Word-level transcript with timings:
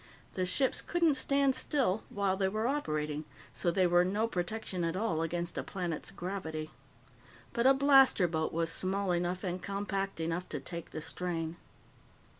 The 0.33 0.47
ships 0.47 0.81
couldn't 0.81 1.13
stand 1.13 1.53
still 1.53 2.01
while 2.09 2.35
they 2.35 2.49
were 2.49 2.65
operating, 2.67 3.23
so 3.53 3.69
they 3.69 3.85
were 3.85 4.03
no 4.03 4.25
protection 4.27 4.83
at 4.83 4.95
all 4.95 5.21
against 5.21 5.59
a 5.59 5.63
planet's 5.63 6.09
gravity. 6.09 6.71
But 7.53 7.67
a 7.67 7.75
blaster 7.75 8.27
boat 8.27 8.51
was 8.51 8.71
small 8.71 9.11
enough 9.11 9.43
and 9.43 9.61
compact 9.61 10.19
enough 10.19 10.49
to 10.49 10.59
take 10.59 10.89
the 10.89 11.03
strain. 11.03 11.55